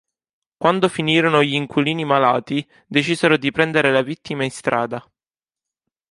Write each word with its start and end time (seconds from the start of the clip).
Quando 0.57 0.89
finirono 0.89 1.43
gli 1.43 1.53
inquilini 1.53 2.05
malati, 2.05 2.67
decisero 2.87 3.37
di 3.37 3.51
prendere 3.51 3.91
le 3.91 4.03
vittime 4.03 4.45
in 4.45 4.49
strada. 4.49 5.07